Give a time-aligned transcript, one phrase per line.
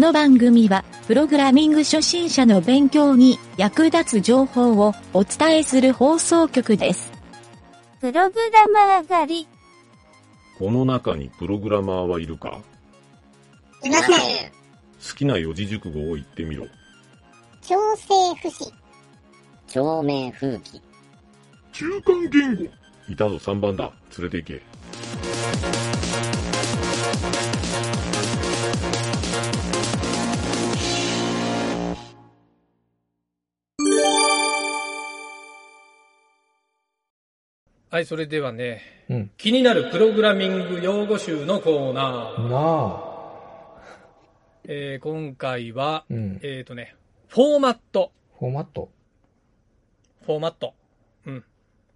[0.00, 7.12] この番組は、プログラミング初心者の勉強に役立つ情報をお伝えする放送局です。
[8.00, 9.48] プログラマー狩り。
[10.58, 12.62] この中にプログラマーはいるか？
[13.84, 14.16] いません。
[14.16, 16.64] 好きな四字熟語を言ってみろ。
[17.60, 18.72] 調整不死。
[19.66, 20.80] 照明風紀。
[21.72, 22.62] 中間言語
[23.10, 23.92] いたぞ3番だ。
[24.18, 25.89] 連れて行け。
[37.92, 39.30] はい、それではね、うん。
[39.36, 42.48] 気になるプログラミング用語集のコーナー。
[42.48, 43.80] なあ。
[44.62, 46.40] えー今回は、うん。
[46.44, 46.94] えっ、とね、
[47.26, 48.12] フォーマット。
[48.38, 48.90] フォーマット。
[50.24, 50.74] フォーマット。
[51.26, 51.44] うん。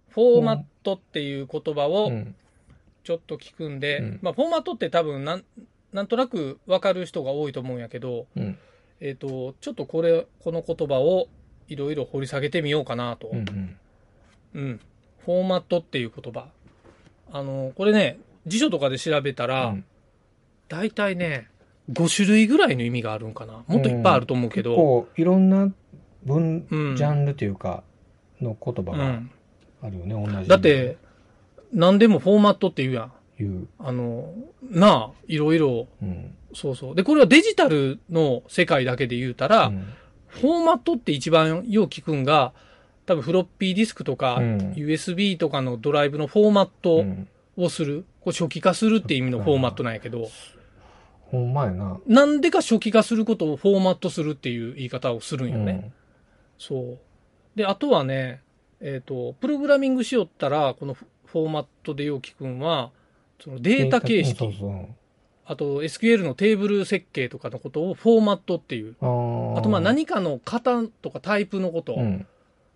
[0.09, 2.35] フォーマットっていう言葉をうん。
[3.05, 5.45] ちょっと聞くんで、うんまあ、フォーマットって多分なん、
[5.93, 8.57] なんとなくわかる人が多いと思うんやけど、うん。
[8.99, 11.29] えっ、と、ちょっとこれ、この言葉を
[11.69, 13.29] いろいろ掘り下げてみようかなと。
[13.31, 13.77] うん。
[14.55, 14.81] うん。
[15.27, 15.35] うん。
[15.35, 16.47] フォーマットっていう言葉。
[17.31, 19.85] あの、これね、辞書とかで調べたら、うん
[20.67, 21.47] 大体ね、
[21.91, 23.63] 5種類ぐらいの意味があるんかな。
[23.67, 25.71] もっといっぱいあると思うけど、結構、いろんな
[26.23, 27.83] 文、うんジャンルというか、
[28.41, 29.31] の言葉がうん。
[29.83, 30.49] あるよね、同じ。
[30.49, 30.97] だって、、
[31.71, 33.43] 何でもフォーマットって言うやん。
[33.43, 33.67] いう。
[33.77, 36.35] あの、なあ、いろいろ、うん。
[36.53, 36.95] そうそう。
[36.95, 39.85] で、これはデジタルの世界だけで言うたら、うん
[40.27, 42.51] フォーマットって一番よう聞くんが、
[43.05, 47.27] 多分フロッピーディスクとか、うん USB とかのドライブのフォーマッうトん。
[47.57, 48.05] をする。
[48.21, 50.29] これ初期化するって意味のフォーマットなんやけど、
[51.21, 51.99] ほんまやな。
[52.07, 55.91] なんでか初期化することをフォーマットするっていう言い方をするんよね。
[56.57, 56.99] そう。
[57.55, 58.41] で、あとはね、
[58.81, 62.91] えっ、と、プログラミングしよったら、このフフォーマットでよう聞くんは、
[63.41, 63.61] そのうん。
[63.61, 64.87] データ形式、そうそう。
[65.47, 68.95] あと SQL のテーブル設計とかのことをフォーマットっていう。
[68.99, 72.27] あとまあ何かの型とかタイプのこと、うん。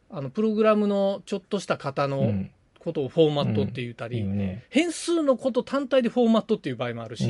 [0.09, 2.51] あのプログラムのちょっとした型のうん。
[2.79, 4.63] ことをフォーマットって言ったり、いいよね。
[4.69, 7.25] 変数のこと単体でフォーマットっていう場合もあるし、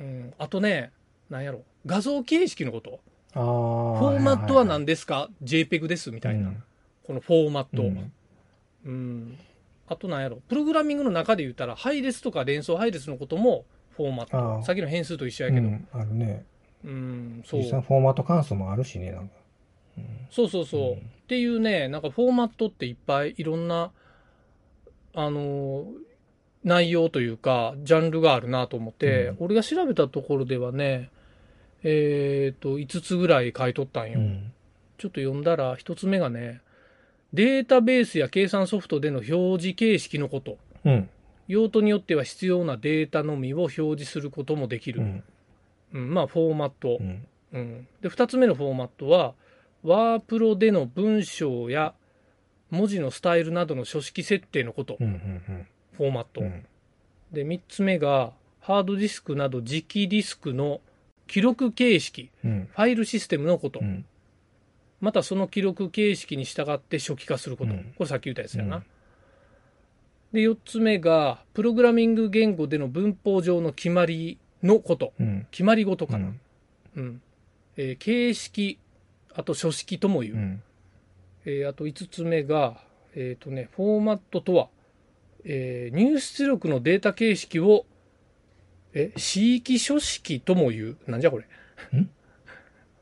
[0.00, 0.90] うんうんあとね、
[1.28, 3.00] なんやろ、画像形式のこと。
[3.34, 6.48] フォーマットは何でですか、?JPEG ですみたいな。
[6.48, 6.62] うん
[7.04, 7.82] このフォーマット。
[7.82, 7.86] う
[8.86, 9.28] うん。
[9.32, 9.38] ん
[9.88, 14.64] あとなんやろ、プログラミングの中で言ったら、配列とか連想配列のこともフォーマット。
[14.64, 15.66] さっきの変数と一緒やけど。
[15.66, 15.88] うん。
[15.92, 16.44] あるね。
[16.84, 17.70] うん、そう実。
[17.70, 19.34] 際フォーマット関数もあるしね、なんか。
[20.32, 20.80] そうそうそう。
[20.92, 23.90] うんっていうね、なんかフォーマットっていっぱいいろんな、
[25.14, 25.84] あのー
[26.64, 31.10] 内容というか、ジャンルがあるなと思って、うん俺が調べたところではね、
[31.82, 34.20] えっ、と、5つぐらい書いとったんよ。
[34.20, 34.52] うん。
[34.98, 36.60] ちょっと読んだら、1つ目がね、
[37.32, 40.58] データベースや計算ソフトでの表示形式のこと。
[40.84, 41.08] うん。
[41.48, 45.00] 用途によっては必要なデータのみを表示することもできる。
[45.00, 45.22] う
[45.94, 46.14] うんん。
[46.14, 47.02] まあ、フォーマットう。
[47.02, 47.26] ん。
[47.52, 49.34] うん、で2つ目のフォーマットは
[49.82, 51.94] ワープロでの文章や
[52.70, 55.06] 文字のスタイルなどの書式設定のこと、うん。
[55.06, 55.66] うん。
[55.92, 56.64] フォーマット、うん。
[57.32, 60.80] で3つ目がハードディスクなど磁気ディスクの
[61.26, 62.68] 記録形式うん。
[62.72, 64.04] ファイルシステムのこと、うん。
[65.00, 68.84] またその記録形式に従って初期化すること、うんこれさっき言ったやつやな、うん
[70.32, 75.46] で4つ目がプログラミング言語での文法上の決まりのことうん。
[75.50, 76.40] 決まり事かな、うん。
[76.96, 77.22] うん
[77.76, 78.78] えー形式
[79.34, 80.62] あと書式とも言う、うん。
[81.44, 82.76] えーあと5つ目が、
[83.14, 84.68] えっ、とね、フォーマットとは、
[85.44, 87.84] えー入出力のデータ形式を、
[88.94, 90.96] え、詞域書式とも言う。
[91.06, 91.44] なんじゃこれ。
[91.98, 92.08] ん？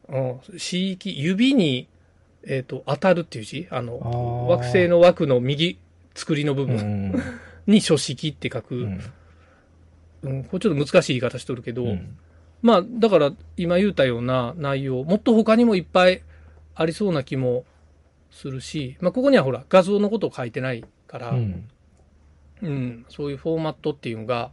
[0.53, 1.89] うん、詞域、指に、
[2.47, 5.79] えっ、と、当たるっていう字ああの、ー惑星の枠の右、
[6.15, 7.15] 作りの部う分ん。
[7.67, 8.77] に書式って書く。
[8.77, 9.01] う
[10.23, 10.45] うんん。
[10.45, 12.17] これちょっと難しい言い方しとるけど、うん。
[12.63, 16.23] まあ、だから今言うたような内容、もっと他にもいっぱい
[16.75, 17.65] ありそうな気も
[18.31, 23.07] するし、まあ、ここにはほら、画像のことを書いてないから、ううん、ん。
[23.09, 24.51] そういうフォーマットっていうのが、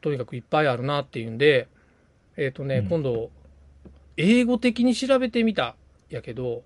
[0.00, 1.68] とにかくいっぱいあるなっていうんで、
[2.36, 3.30] えっ、とね、うん今度、
[4.16, 5.76] 英語的に調べてみた
[6.10, 6.62] やけど、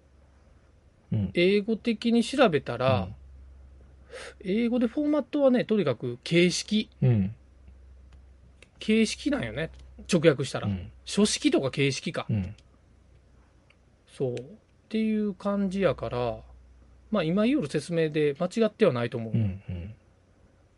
[1.13, 1.31] うん。
[1.35, 3.09] 英語的に調べたら、
[4.45, 7.35] 英語でフォーマットはね、とにかく形式、うん。
[8.79, 9.71] 形式なんよね。
[10.11, 10.69] 直訳したら。
[10.69, 10.91] うん。
[11.05, 12.27] 書式とか形式か。
[12.31, 12.55] うん。
[14.07, 14.35] そう。
[14.35, 14.37] っ
[14.89, 16.39] ていう感じやから、
[17.11, 19.33] まあ今言う説明で間違ってはないと思う。
[19.33, 19.63] うん。
[19.69, 19.95] うん。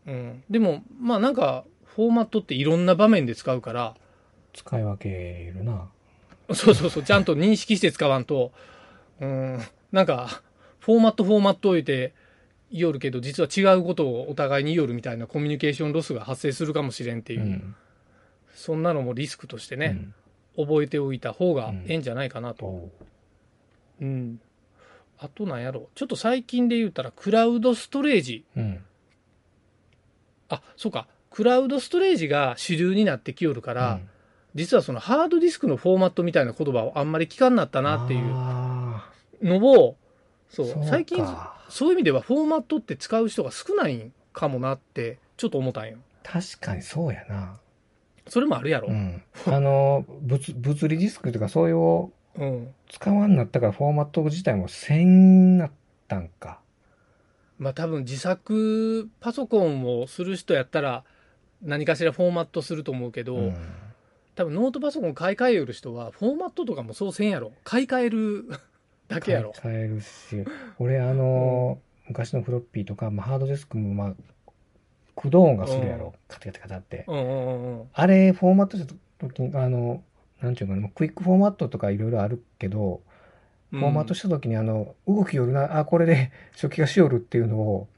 [0.07, 0.45] うん。
[0.51, 3.95] でも、まあなんか、フォーマットっていろんな場面で使うから、
[4.53, 5.89] 使い分けるな。
[6.53, 8.53] そうそうそう、ちゃんと認識して使わんと、
[9.21, 9.61] うん、
[9.93, 10.43] なんか、
[10.81, 12.13] フォーマットフォーマット言うて
[12.71, 17.77] 言おるけど、実は違うことをお互いに言おるみたいなコミュニケーションロスが発生するかもしれんっていうう、ん。
[18.55, 20.15] そんなのもリスクとしてね、うん
[20.57, 22.65] 覚えておいた方がええんじゃないかなと。
[22.65, 22.91] お
[24.01, 24.41] ううん。
[25.19, 25.89] あとなんやろ。
[25.97, 28.45] ちょっと最近で言ったら、クラウドストレージ。
[28.57, 28.85] うん。
[30.49, 31.09] あ、そうか。
[31.31, 34.09] クラウドストレージが主流になってきよるから、うん
[34.55, 39.11] 実はそのハードディスクのフォーマットみたいな言葉をあんまり聞かんなったなっていうあ
[39.43, 39.97] のを、
[40.49, 45.99] そうー最近かそういう意味ではフォーマットって使う人が少ないんかもなってちょっと思ったんよ。
[46.23, 47.59] 確かにそうやな。
[48.27, 48.89] それもあるやろ。
[48.89, 49.23] うん。
[49.47, 52.75] あの、物、物理ディスクとか、そういうをうん。
[52.89, 55.71] 使わんなったから、フォーマット自体もせんなっ
[56.09, 56.61] たんか。
[57.59, 61.05] まあ多分自作パソコンをする人やったら
[61.63, 63.55] 何かしらフォーマットすると思うけど、うん
[64.37, 67.53] 多分ノートパソコン買い替えよる人はフォーマットとかもそうせんやろ。
[67.63, 68.47] 買い替える
[69.07, 69.53] だけやろ。
[69.53, 70.45] 買い替えるし、
[70.81, 71.79] 俺、あの、
[72.09, 74.15] 昔のフロッピーとか、まあ、ハードディスクも、まあ、
[75.17, 76.15] 駆動音がするやろ。
[76.29, 77.05] カタカタカタって。
[77.09, 77.89] うんうんうん。
[77.93, 80.03] あれ、フォーマットした時に、あの、
[80.41, 83.01] なんちゅうかな、クイックフォーマットとかいろいろあるけど、
[83.71, 87.89] フォーマットした時に、あの、動きよるな、あ、これで初期がしよるっていうのを、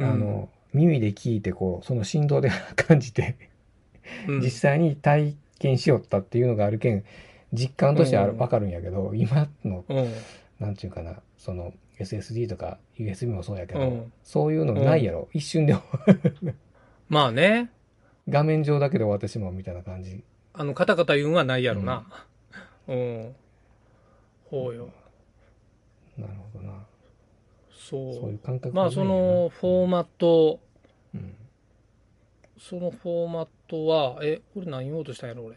[0.00, 3.36] あの、耳で聞いて、こう、その振動で感じて、
[4.26, 7.04] 実際に体験しよったっていうのがあるけん、
[7.52, 10.12] 実感としてはうんわかるんやけど、今の、うん。
[10.58, 15.28] なんちゅうかな、その、SSD とか USB もそうやけど、うんそういうのないやろ。
[15.32, 15.76] 一瞬で
[17.08, 17.70] まあね。
[18.28, 20.22] 画面上だけで終わってしまうみたいな感じ。
[20.52, 22.04] あの、カタカタ言うんはないやろな。
[22.86, 23.34] うん。
[24.50, 24.90] ほうよ。
[26.16, 26.86] なるほどな。
[27.70, 28.14] そう。
[28.14, 30.60] そういう感覚まあそのフォーマット、
[31.14, 31.34] うん
[32.60, 35.56] そのフォーマットは、え、これ何言おうとしたんやろ、俺。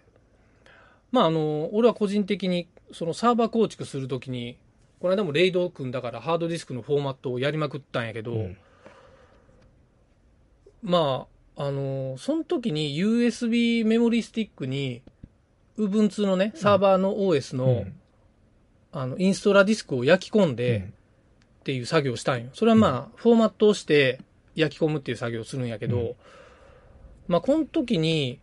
[1.11, 4.57] まああの、俺は個人的に、そのサーバー構築するときに、
[5.01, 8.57] この間もレイド組んだからハードディスクのフォーマットをやりまくったんやけど、うん。
[10.83, 11.25] ま
[11.57, 15.01] あ、あの、その時に USB メモリースティックに、
[15.79, 17.95] Ubuntu のね、サーバーの OS の、うん。
[18.91, 20.83] あの、インストラディスクを焼き込んで、うん。
[20.83, 22.49] っていう作業をしたんよ。
[22.53, 24.19] それはまあ、フォーマットをして
[24.53, 26.15] 焼き込むっていう作業をするんやけど、うん。
[27.27, 28.39] まあ、この時に、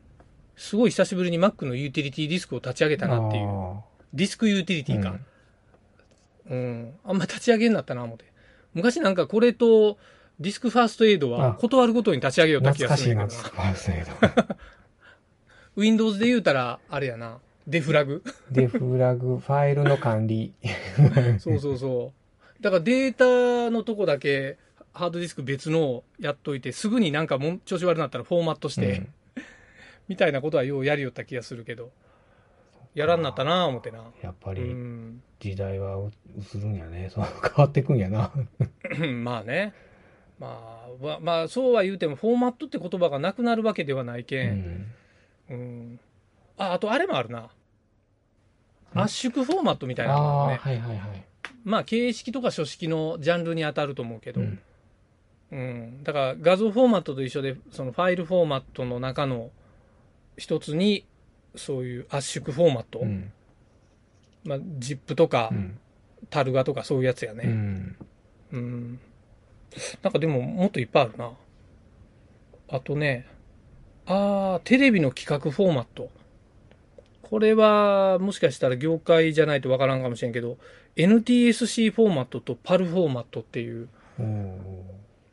[0.56, 3.48] すごい久しぶりに Mac のユーティリティディスクを立ち上げたなっていう。
[3.48, 3.80] あ
[4.12, 5.10] ディスクユーティリティか。
[5.10, 5.24] うん
[6.50, 6.94] うん。
[7.04, 8.24] あんま立ち上げになったな、思って。
[8.74, 9.98] 昔なんかこれと
[10.40, 14.32] ディスクファーストエイドはあ断るごとに立ち上げようた気懐かしいな、がするんやけどな。
[14.32, 14.56] 使わせど。
[15.76, 17.38] Windows で言うたら、あれやな。
[17.66, 18.22] デフラグ。
[18.50, 20.54] デフラグ、ファイルの管理。
[21.38, 22.12] そうそうそ
[22.58, 22.62] う。
[22.62, 24.58] だからデータのとこだけ、
[24.92, 29.08] ハードディスク別のをやっといて、すぐになんかもん調子悪くなったらフォーマットして、うん
[30.08, 31.90] みたいなことはようやりよった気がするけど、
[32.94, 34.00] やらんなったなぁ思ってな。
[34.00, 35.22] うやっぱりん。
[35.40, 37.10] 時代は移るんやね。
[37.14, 38.32] そう変わっていくんやな。
[39.22, 39.72] まあね。
[40.38, 44.42] まあ、ままあ、そうは言うても、フォーマットって言葉がなくなるわけではないけ。
[44.42, 44.94] うんん
[45.50, 46.00] うん。
[46.56, 47.50] あ、あとあれもあるな。
[48.94, 49.00] うん？
[49.00, 50.56] 圧縮フォーマットみたいあなのね。
[50.56, 51.24] はいはいはい。
[51.64, 54.58] まあ、形式とか書式のジャンルに当たると思うけど、うん
[55.50, 59.50] うん、だから画像フォーマットと一緒でそのファイルフォーマットの中の
[60.36, 61.04] 一つに
[61.56, 63.32] そういう圧縮フォーマット、うん
[64.44, 65.78] まあ、ZIP とかうん。
[66.30, 67.96] タルガとかそういうやつやうね、ん。
[68.52, 69.00] うん。
[70.02, 71.30] なんかでももっといっぱいあるな。
[72.70, 73.26] あとね
[74.04, 76.10] ああテレビの企画フォーマット。
[77.22, 80.56] これはもしかしたら業界じゃないとわからんかもしれんけど
[80.96, 83.88] NTSC フォーマットと PAL フォーマットっていう。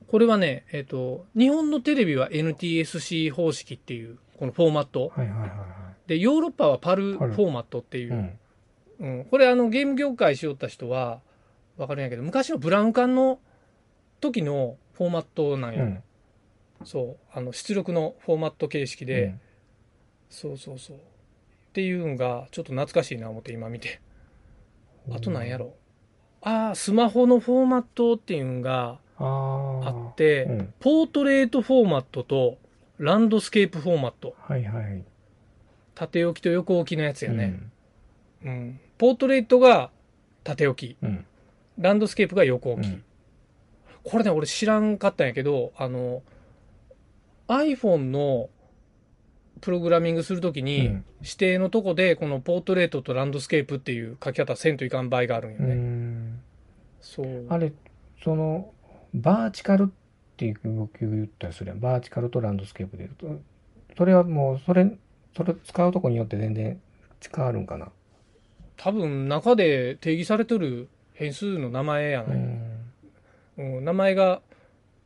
[0.07, 5.11] これはね、えっ、と、日本のテレビは NTSC 方式っていう、このフォーマット。
[5.15, 5.65] はいはいはいは
[6.05, 8.09] で、ヨーロッパはパルフパルォーマットっていい。
[8.09, 8.37] う。
[8.99, 9.19] うん。
[9.19, 11.21] うんこれあの、ゲーム業界しよった人は、
[11.77, 13.39] わかるんやけど、昔のブラウン管の
[14.21, 15.83] 時のフォーマットなんよ。
[15.83, 16.03] うん。
[16.83, 17.17] そう。
[17.31, 19.41] あの、出力のフォーマット形式で、うん
[20.29, 20.97] そうそうそう。
[20.97, 20.99] っ
[21.73, 24.01] ていうのが、ちょっと懐かしいな思って今見て。
[25.11, 25.75] あとなんやろ。
[26.41, 30.09] ああ、スマホのフォーマットっていうのがあ。
[30.11, 30.73] って、うん。
[30.79, 32.57] ポートレートフォーマットと
[32.97, 34.35] ランドスケープフォーマット。
[34.39, 35.03] はいはい。
[35.93, 37.59] 縦置きと横置きのやつやね。
[38.43, 38.79] うん。
[38.99, 39.07] うん。
[39.07, 39.91] ポートレートが
[40.43, 40.97] 縦置き。
[41.01, 41.25] うん。
[41.77, 42.87] ランドスケープが横置き。
[42.87, 43.03] うん
[44.05, 46.21] これね、俺知らんかったんやけど、あの、
[47.47, 48.49] iPhone の
[49.61, 55.73] プログラミングするときに、うん指定のとこで、このポートレートとランドスケープっていう書き方せんといかん場合があるんようね。
[55.73, 56.39] ん。
[57.01, 57.47] そう。
[57.49, 57.73] あれ、
[58.23, 58.71] その、
[59.15, 59.87] バーチカルっ
[60.37, 61.79] ていう動きを言ったりするやん。
[61.79, 63.07] バーチカルとランドスケープで。
[63.17, 63.41] と
[63.97, 64.95] それはもう、それ、
[65.35, 66.79] それ使うとこによって全然
[67.35, 67.91] 変わるんかな。
[68.77, 72.61] 多分中で定義されてる変数の名前やない、うん。
[73.57, 74.41] うん、名前が、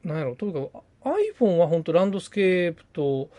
[0.03, 0.69] なんやろ、とにかく
[1.03, 3.29] iPhone は本当ランドスケープと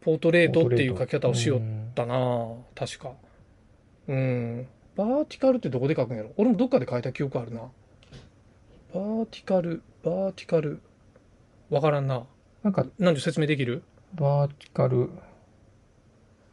[0.00, 3.12] ポートレートっていう書き方をしよったな、確か。
[4.08, 4.66] うん。
[4.96, 7.60] バーティカルってどこで書くんやろ俺もどっかで書いた記憶あるな。
[8.92, 10.80] バーティカル、バーティカル。
[11.70, 12.24] わからんな。
[12.64, 13.82] なんか、なんで説明できる？
[14.14, 15.08] バーティカル、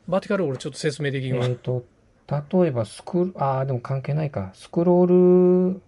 [0.08, 1.46] バーティカル俺ちょっと説明できんわ。
[1.48, 1.84] えっ、と、
[2.30, 4.52] 例えばスクああ、でも関係ないか。
[4.54, 5.82] スクロール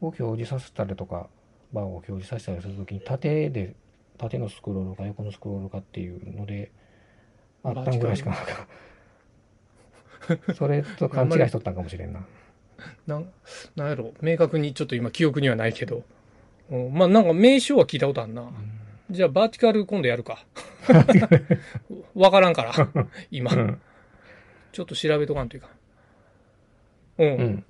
[0.00, 1.28] を表示させたりとか、
[1.72, 3.74] バーを表示させたりするときに、縦で、
[4.16, 6.70] 縦のスクロールか横のスクロールかっていうので、
[7.62, 8.66] あったんぐらいしかなか。
[10.54, 12.24] それと勘違いしとったんかもしれんな。
[13.06, 13.30] なん、
[13.76, 16.04] なんやろ明確にちょっと今記憶にはないけど。
[16.70, 18.50] うん、まあなんか名称は聞いたことあるな。
[19.10, 20.44] じゃあバーティカル今度やるか。
[22.14, 22.72] わからんから。
[23.30, 23.52] 今。
[23.52, 23.80] うん。
[24.74, 25.68] ちょっと調べとかんというか。
[27.18, 27.28] うん。
[27.28, 27.64] うん。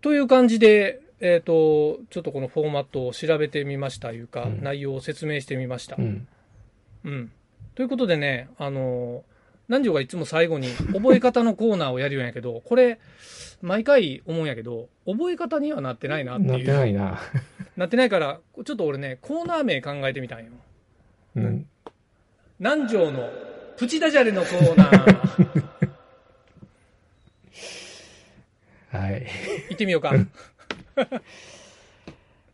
[0.00, 5.96] という感じで、えっ、と、ちょっとこのフォーマットを調べてみましたいうか、うん内容を説明してみました。
[5.98, 6.26] うん。
[7.04, 7.32] うん。
[7.74, 9.24] ということでね、あの、
[9.68, 12.98] 南條がいつも最後に覚え方のコーナーをやるんやけど、これ、
[13.60, 16.50] 毎回思うんやけど、覚え方にはなってないなっていう。
[16.52, 17.20] なってないな。
[17.76, 20.52] なってないから、ちょっと俺ね、コーナー名考えてみたんよ。
[21.36, 21.66] うん。
[22.58, 23.28] 南條の
[23.78, 25.78] プチダジャレのコーナー。
[28.90, 29.26] はい。
[29.70, 30.12] 行ってみようか。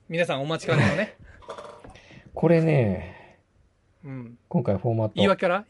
[0.09, 1.17] 皆さんお待ちかねのね。
[2.35, 3.39] これね、
[4.05, 4.39] うん。
[4.49, 5.13] 今回フォーマット。
[5.17, 5.65] 言い訳から？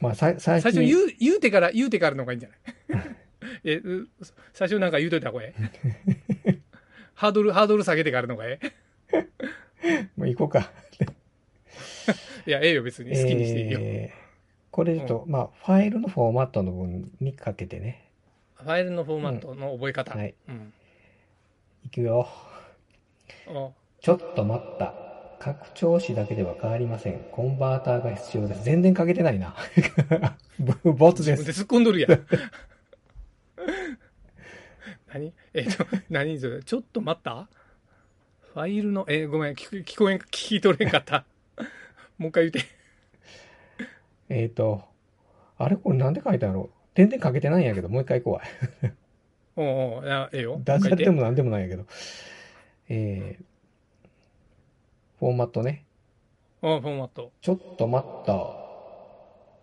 [0.00, 2.48] まあ、さ最初に最初言う、言うてから、言うてからの方がいいんじゃ
[2.94, 3.06] ない？
[3.64, 4.08] え、う
[4.52, 5.54] 最初なんか言うといた方がえ
[6.44, 6.58] え？
[7.14, 8.60] ハードル、ハードル下げてからの方がえ
[10.16, 10.70] もう行こうか。
[11.00, 11.06] え
[12.46, 13.10] いや、ええよ、別に。
[13.10, 13.78] 好きにしていいよ。
[13.80, 14.29] えー
[14.70, 18.04] これちょっと、まあ、ファイルのフォーマットの分にかけてね、
[18.54, 20.12] ファイルのフォーマットの覚え方。
[20.12, 20.72] うんはいうん。
[21.84, 22.28] いくよ。
[23.48, 24.94] おちょっと待った。
[25.40, 27.18] 拡張子だけでは変わりません。
[27.32, 28.62] コンバーターが必要です。
[28.62, 29.56] 全然かけてないな。
[30.84, 31.32] ボ ボツで。
[31.32, 32.10] 自分です突っ込んどるやん。
[35.12, 35.32] 何？
[35.54, 36.62] えっ、と、何それ？
[36.62, 37.48] ちょっと待った？
[38.52, 41.24] ファイルの、えーごめん、聞聞こえん、聞き取れんかった。
[42.18, 42.70] もう一回言って。
[44.30, 44.82] えっ、と、
[45.58, 48.46] あれこれなんで書いてあるの全然かけてないんやけど、もう一回怖い。
[49.56, 49.66] おう
[49.98, 50.60] おういやええよ。
[50.64, 51.84] ダジャレでももなんでもないんやけど。
[52.88, 54.08] えー、
[55.18, 55.84] フォーマットね。
[56.62, 56.78] う一回言って。
[56.78, 57.32] おうフォーマット。
[57.40, 58.60] ちょっと待った。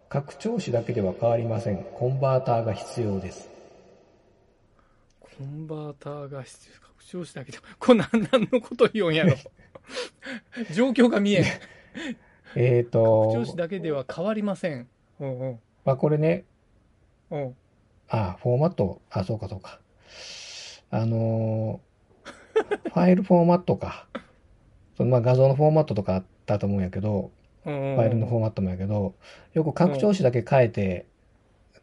[0.10, 1.84] 拡張子だけでは変わりません。
[1.94, 3.50] コンバーターが必要です。
[5.20, 6.82] コンバーターが必要。
[6.82, 7.58] 拡張子だけで。
[7.80, 9.34] これ何、何のこと言うんやろ？
[10.74, 11.44] 状況が見えん。
[12.60, 14.88] えっ、と拡張子だけでは変わりません。
[15.20, 15.60] うんうん。
[15.86, 16.44] まあこれね、
[17.30, 17.56] うん。
[18.10, 19.80] あ、フォーマット、あ、そうかそうか。
[20.90, 21.88] あのー
[22.92, 24.08] ファイルフォーマットか。
[24.98, 27.30] そのまあ画像のフォーマットとかあったと思うんやけど、
[27.66, 27.96] うんうん。
[27.96, 29.14] ファイルのフォーマットもやけど、
[29.54, 31.06] よく拡張子だけ変えて、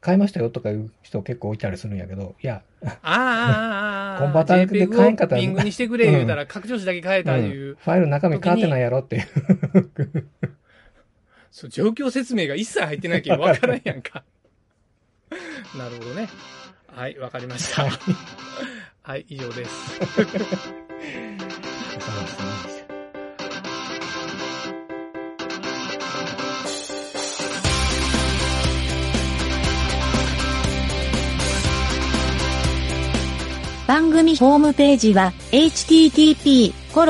[0.05, 4.19] 変えましたよとかいう人結構いたりするんやけど、いや、ああああああ。
[4.25, 9.23] コンバーターで変えんかったらをピングにしてくれ言うたら、拡張子だけ変えたうんいう、ファイル中身変わってないやろっていう。
[11.55, 14.25] そう、状況説明が一切入ってないけど分からんやんか。
[15.79, 16.29] なるほどね。
[16.89, 17.89] はい、わかりました。
[19.03, 20.01] はい、以上です。
[33.87, 37.07] 番組ホームページは http コ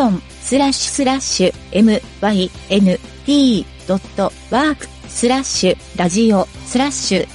[3.87, 7.34] .work スラッシュラジオスラッシュ